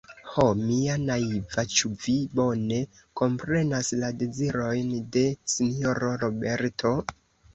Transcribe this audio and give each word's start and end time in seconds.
Ho, 0.27 0.43
mia 0.59 0.93
naiva, 1.01 1.63
ĉu 1.73 1.89
vi 2.05 2.13
bone 2.39 2.79
komprenas 3.21 3.91
la 4.05 4.09
dezirojn 4.23 4.89
de 5.17 5.23
sinjoro 5.57 6.11
Roberto? 6.25 6.95